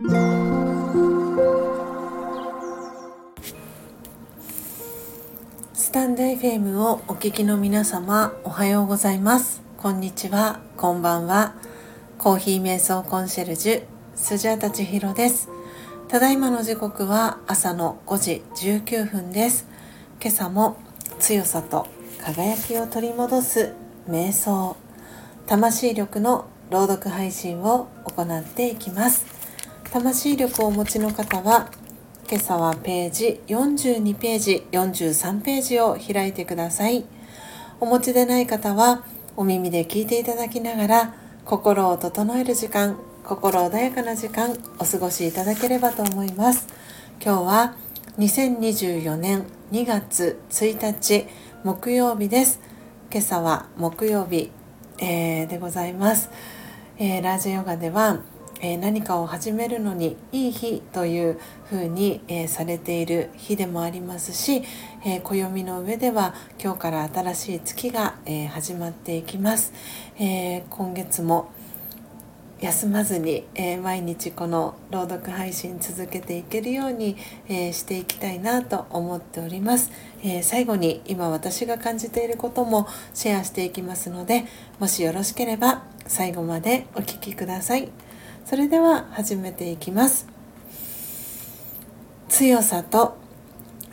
[0.00, 0.06] ス
[5.90, 9.60] タンド FM をお聞きの皆様おはようございます。
[9.76, 10.60] こんにちは。
[10.76, 11.56] こんばんは。
[12.16, 13.82] コーヒー瞑想コンシェルジュ
[14.14, 15.48] スジャータチヒロです。
[16.06, 19.66] ただいまの時刻は朝の5時19分です。
[20.22, 20.76] 今朝も
[21.18, 21.88] 強さと
[22.20, 23.74] 輝きを取り戻す
[24.08, 24.76] 瞑想
[25.48, 29.37] 魂力の朗読配信を行っていきます。
[29.90, 31.70] 魂力をお持ちの方は
[32.30, 37.06] 今朝はページ42ページ43ページを開いてください。
[37.80, 39.02] お持ちでない方は
[39.34, 41.14] お耳で聞いていただきながら
[41.46, 46.66] 心を整える時間心穏やかな時間お過ごしいただければと思います。
[47.24, 47.74] 今日は
[48.18, 51.24] 2024年2月1日
[51.64, 52.60] 木曜日です。
[53.10, 54.50] 今朝は木曜日、
[54.98, 56.28] えー、でございます、
[56.98, 58.20] えー、ラージヨガでは
[58.60, 64.62] えー、何かを始めるのにいい日というふうに、えー、されている日でもありますし、
[65.04, 69.72] えー、暦の上では今日から新しい月が、え始まっていきます、
[70.18, 71.50] え今月も
[72.60, 77.16] 休まずに、え毎日この朗読配信続けていけるように、
[77.48, 79.90] えしていきたいなと思っております、
[80.24, 84.44] え最後に今私が感じていることもシェアしていきますので
[84.80, 88.07] もしよろしければ最後までお聴きください。
[88.44, 90.26] それでは始めていきます。
[92.28, 93.16] 強さと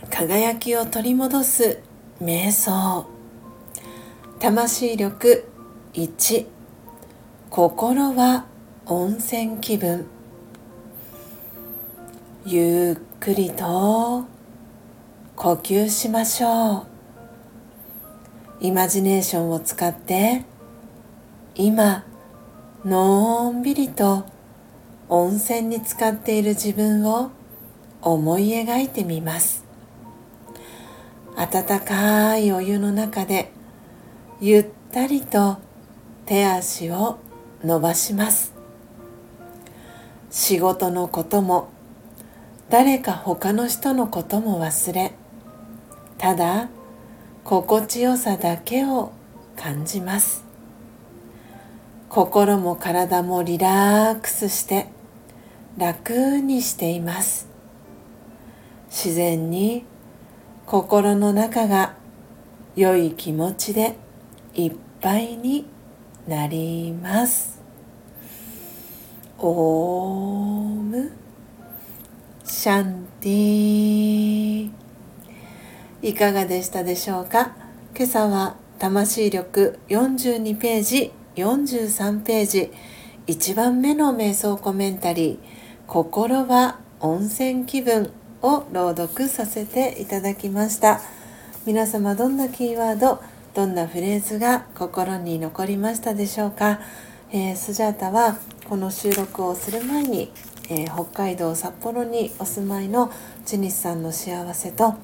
[0.09, 1.79] 輝きを取り戻す
[2.21, 3.05] 瞑想。
[4.39, 5.47] 魂力
[5.93, 6.45] 1
[7.49, 8.45] 心は
[8.85, 10.05] 温泉気分。
[12.45, 14.25] ゆっくりと
[15.35, 16.87] 呼吸しましょう。
[18.61, 20.45] イマジネーションを使って
[21.55, 22.05] 今
[22.85, 24.25] のんびりと
[25.07, 27.29] 温泉に浸かっている自分を
[28.01, 29.63] 思い描いてみます。
[31.35, 33.51] 温かいお湯の中で
[34.41, 35.57] ゆったりと
[36.25, 37.19] 手足を
[37.63, 38.53] 伸ばします。
[40.31, 41.69] 仕事のことも
[42.69, 45.13] 誰か他の人のことも忘れ
[46.17, 46.69] ただ
[47.43, 49.11] 心地よさだけを
[49.55, 50.43] 感じます。
[52.09, 54.94] 心も体もリラックスして
[55.77, 57.49] 楽にしています。
[58.87, 59.85] 自然に
[60.65, 61.95] 心の中が
[62.75, 63.97] 良い気持ちで
[64.53, 65.67] いっぱいに
[66.27, 67.61] なります。
[69.37, 71.11] オーム。
[72.45, 74.71] シャンティ
[76.01, 77.53] いかがでしたでしょうか？
[77.95, 82.71] 今朝は魂力42ページ43ページ。
[83.27, 85.64] 1番目の瞑想コメンタリー。
[85.87, 91.01] 心は温泉気分を朗読させていただきました。
[91.65, 93.21] 皆様どんなキーワード
[93.55, 96.79] どんなフレーズが心に残りましたでしょうか、
[97.31, 98.37] えー、スジャータは
[98.69, 100.31] この収録をする前に、
[100.69, 103.11] えー、北海道札幌にお住まいの
[103.45, 104.95] ジニスさんの幸せと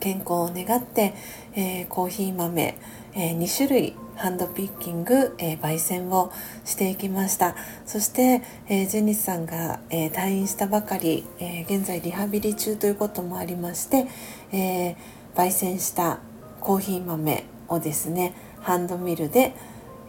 [0.00, 1.14] 健康を願って、
[1.54, 2.78] えー、コーヒー豆、
[3.14, 6.32] え2種類ハンドピッキング、えー、焙煎を
[6.64, 7.54] していきました。
[7.86, 14.08] そして、えー、ジェニスさんが、えー、退院したばかり、え現在リハビリ中ということもありまして、
[14.52, 14.96] え
[15.36, 16.18] 焙煎した
[16.60, 19.54] コーヒー豆をですねハンドミルで、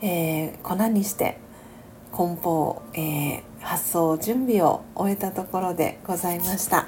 [0.01, 1.37] え粉にして
[2.11, 6.87] 梱包、え発送準備を終えたところでございました。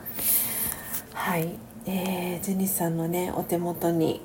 [1.13, 1.49] はい、
[1.85, 4.21] えー、ジェニスさんのねお手元に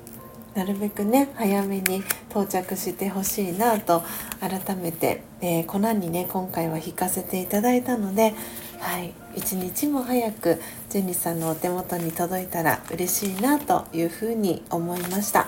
[0.57, 2.01] なるべくね早めに
[2.31, 4.01] 到着してほしいなと
[4.39, 8.33] 改めて、えー、粉にね今回は引かせていただいたので、
[8.79, 10.59] はい、一日も早く
[10.89, 15.47] ジェニーさんのお手元に届いたら嬉しいなというふうに思いました。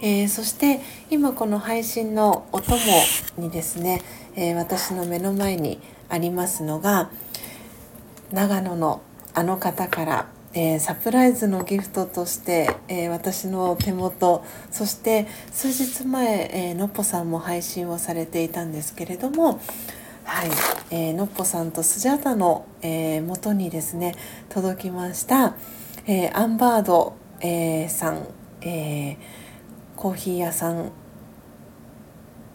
[0.00, 2.76] えー、そして今この配信のお供
[3.38, 4.02] にですね、
[4.34, 7.10] えー、私の目の前にありますのが
[8.32, 9.02] 長野の
[9.34, 19.60] あの方からえー、サプライズのギフトとして、えー、私の手元そして数日前、えー、のっぽさんも配信をされていたんですけれども
[20.24, 20.50] はい、
[20.90, 24.14] え、のっぽさんとスジャータの、えー、元にですね
[24.50, 25.56] 届きました、
[26.06, 28.28] え、アンバード、え、さん、
[28.60, 29.16] え、
[29.96, 30.92] コーヒー屋さん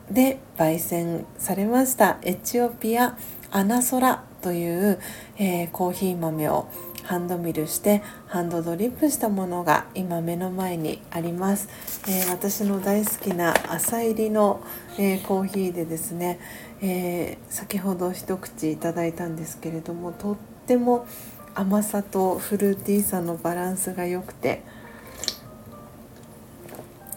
[0.09, 3.17] で焙煎されましたエチオピア
[3.51, 4.99] アナソラという、
[5.37, 6.67] え、コーヒー豆を
[7.07, 11.69] ハンドミルしてハンドドリップしたものが今目の前にあります、
[12.05, 14.61] えー、私の大好きな朝入りの、
[14.99, 16.37] えー、コーヒーでですね、
[16.81, 20.35] えー、先ほど一口いただいたんですけれどもとっ
[20.67, 21.07] ても
[21.55, 24.63] 甘さとフルーティーさのバランスが良くて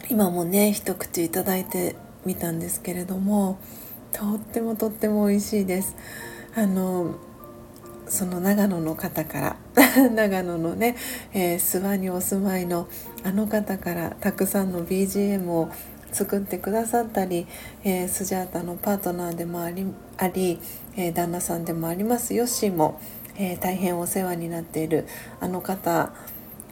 [0.09, 3.59] 今もね一口いただいてみたんですけれども
[4.13, 5.97] とってもとっても美味しいです。
[6.55, 7.15] あの
[8.11, 9.57] その長野の方から
[10.11, 10.97] 長野のね、
[11.33, 12.89] えー、諏訪にお住まいの
[13.23, 15.71] あの方からたくさんの BGM を
[16.11, 17.47] 作ってくださったり、
[17.85, 19.87] えー、スジャータのパートナーでもあり
[20.19, 20.59] あり、
[20.97, 22.35] えー、旦那さんでもあります。
[22.35, 23.01] ヨッシーも、
[23.39, 25.07] え、大変お世話になっている
[25.41, 26.13] あの方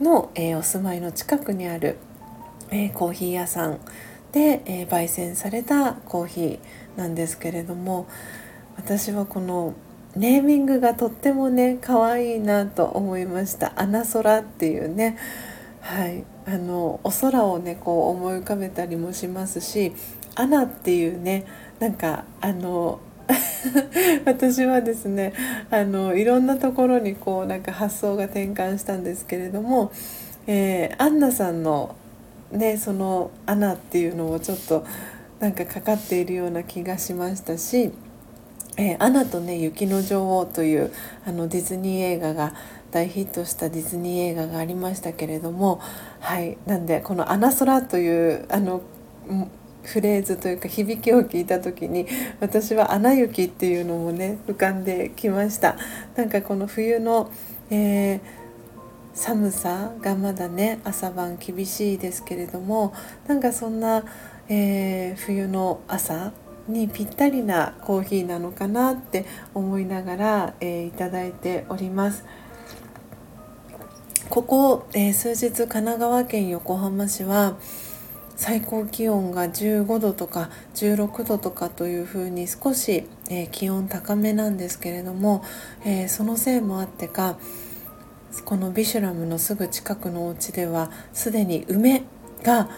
[0.01, 1.97] の、えお住まいの近くにある、
[2.69, 3.79] えコーヒー屋さん
[4.33, 8.07] で、え焙煎されたコーヒーなんですけれども
[8.75, 9.73] 私はこの
[10.15, 15.17] ネーミングがとってもね可愛いなと思いました「穴空」っていうね。
[15.81, 16.23] はい。
[16.49, 19.93] あのお空をねこう思い浮かべたりもしますし
[20.33, 21.45] 「アナ」っていうね
[21.79, 22.99] なんかあの
[24.25, 25.33] 私はですね
[25.69, 29.91] あのいろんなところにこうなんか発想が転換したんですけれども、
[30.47, 31.95] えー、アンナさんの
[32.51, 34.83] ねその「アナ」っていうのもちょっと
[35.39, 37.91] なんかかかっているような気がしましたし
[38.79, 40.93] えー、アナとね雪の女王という
[41.25, 42.53] あのディズニー映画が
[42.91, 45.81] 大ヒットしたディズニー映画がありましたけれども
[46.21, 48.81] はいなんでこの「アナ空」というあの
[49.83, 52.07] フレーズというか響きを聞いた時に
[52.39, 55.75] 私は「アナ雪」っていうのもね浮かんできました。
[56.15, 57.29] なんかこの冬の、
[57.69, 58.19] えー、
[59.13, 62.93] 寒さがまだね朝晩厳しいですけれども
[63.27, 64.05] なんかそんな、
[64.47, 66.31] えー、冬の朝
[66.71, 72.25] にぴったりなコーヒーなのかなって思いながら、えー、いただいております。
[74.29, 77.57] ここ、えー、数日神奈川県横浜市は
[78.35, 85.43] 最高気温が15度とか16度とかというふうに少し、えー、気温高めなんですけれども、
[85.83, 87.37] え、そのせいもあってか
[88.45, 92.03] このビシュラムのすぐ近くのお家ではすでに梅
[92.43, 92.69] が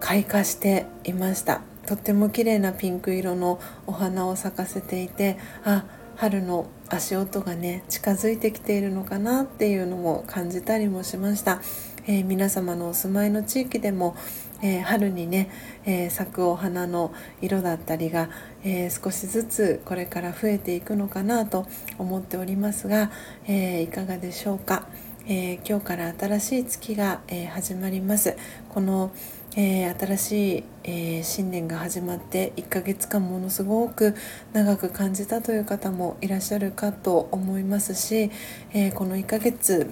[0.00, 5.84] 開花していましたとっても綺麗なピンク色のお花を咲かせていてあ
[6.16, 11.60] 春の足音がね近づいてきているのかなっていうのも感じたりもしました、
[12.06, 14.16] えー、皆様のお住まいの地域でも、
[14.62, 15.50] えー、春にね、
[15.84, 17.12] えー、咲くお花の
[17.42, 18.30] 色だったりが、
[18.64, 21.66] え少しずつこれから増えていくのかなと
[21.98, 23.10] 思っておりますが、
[23.46, 24.86] えいかがでしょうか、
[25.28, 28.36] え今日から新しい月が、え始まります
[28.68, 29.10] この
[29.58, 34.14] えー、新しい、え、新年が始まって1ヶ月間ものすごく
[34.52, 38.30] 長く感じたという方もいらっしゃるかと思いますし、
[38.74, 39.90] え、この1ヶ月、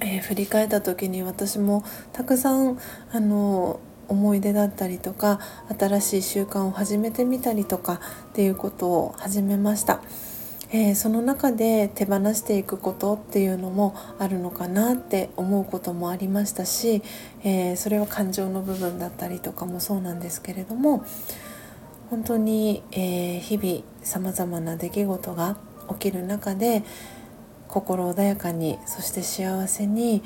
[0.00, 2.76] え振り返った時に私もたくさん
[3.12, 3.78] あの
[4.08, 5.38] 思い出だったりとか
[5.78, 8.00] 新しい習慣を始めてみたりとか
[8.30, 10.02] っていうことを始めました。
[10.74, 17.02] えー、その中で手放していくことっていうのもあるのかなって思うこともありましたし、
[17.44, 21.04] えー、それは感情の部分だったりとかもそうなんですけれども
[22.08, 25.56] 本当に、えー、日々さまざまな出来事が
[25.90, 26.82] 起きる中で
[27.68, 30.22] 心穏やかにそして幸せに、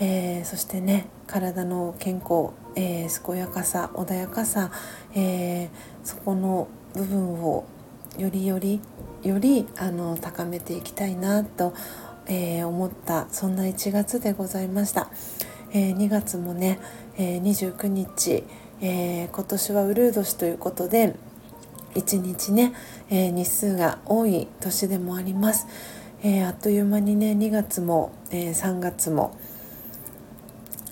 [0.00, 4.72] えー、そしてね体の健康、えー、健やかさ穏やかさ、
[5.14, 5.68] えー、
[6.02, 7.64] そこの部分を
[8.18, 8.80] よりより
[9.24, 11.74] よりあの高めていきたいなと、
[12.26, 15.10] えー、思ったそんな1月でございました、
[15.72, 16.78] えー、2月もね、
[17.16, 18.44] えー、29日、
[18.80, 21.16] え今年はウルー年ということで
[21.94, 22.72] 1日ね、
[23.08, 25.66] え日数が多い年でもあります、
[26.22, 29.36] えあっという間にね2月も、え3月も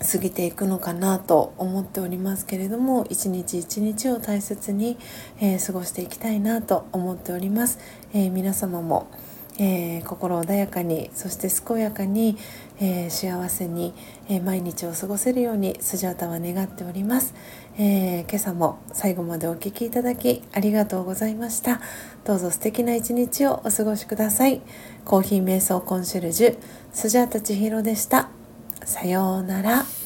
[0.03, 4.97] 過ぎていくのかなと思っておりますけれども一日一日を大切に、
[5.39, 7.79] えー、過ごしていきたいなと思っております、
[8.13, 9.07] えー、皆様も、
[9.59, 12.37] えー、心穏やかにそして健やかに、
[12.79, 13.93] え幸せに、
[14.27, 17.33] え毎日を過ごせるようにスジャータは願っております、
[17.77, 21.79] え今朝も最後までお聴きいただきありがとうございました。
[22.25, 24.61] どうぞ素敵な一日をお過ごしください。
[25.05, 26.57] コーヒー瞑想コンシェルジュ
[26.91, 28.32] スジャータ千尋でした。
[28.85, 30.02] さようなら。